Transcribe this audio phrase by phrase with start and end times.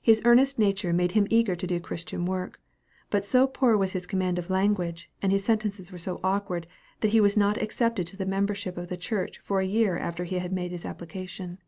[0.00, 2.58] His earnest nature made him eager to do Christian work;
[3.10, 6.66] but so poor was his command of language, and his sentences were so awkward,
[7.00, 10.24] that he was not accepted to the membership of the church for a year after
[10.24, 11.58] he had made his application.